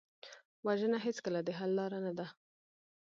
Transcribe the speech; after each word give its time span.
وژنه 0.65 0.97
هېڅکله 1.05 1.39
د 1.43 1.49
حل 1.57 1.71
لاره 1.79 1.99
نه 2.05 2.13
ده 2.17 2.27